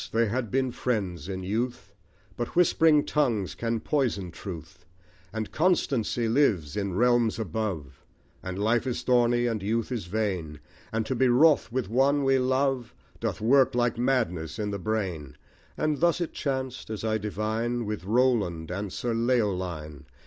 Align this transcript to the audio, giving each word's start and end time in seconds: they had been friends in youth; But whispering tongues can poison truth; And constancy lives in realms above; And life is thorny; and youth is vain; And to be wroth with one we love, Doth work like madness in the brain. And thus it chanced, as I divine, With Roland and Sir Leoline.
they 0.11 0.27
had 0.29 0.49
been 0.49 0.71
friends 0.71 1.29
in 1.29 1.43
youth; 1.43 1.93
But 2.35 2.55
whispering 2.55 3.05
tongues 3.05 3.53
can 3.53 3.79
poison 3.81 4.31
truth; 4.31 4.83
And 5.31 5.51
constancy 5.51 6.27
lives 6.27 6.75
in 6.75 6.95
realms 6.95 7.37
above; 7.37 8.03
And 8.41 8.57
life 8.57 8.87
is 8.87 9.03
thorny; 9.03 9.45
and 9.45 9.61
youth 9.61 9.91
is 9.91 10.05
vain; 10.07 10.59
And 10.91 11.05
to 11.05 11.13
be 11.13 11.27
wroth 11.27 11.71
with 11.71 11.87
one 11.87 12.23
we 12.23 12.39
love, 12.39 12.95
Doth 13.19 13.41
work 13.41 13.75
like 13.75 13.99
madness 13.99 14.57
in 14.57 14.71
the 14.71 14.79
brain. 14.79 15.37
And 15.77 15.99
thus 15.99 16.19
it 16.19 16.33
chanced, 16.33 16.89
as 16.89 17.03
I 17.03 17.19
divine, 17.19 17.85
With 17.85 18.03
Roland 18.03 18.71
and 18.71 18.91
Sir 18.91 19.13
Leoline. 19.13 20.05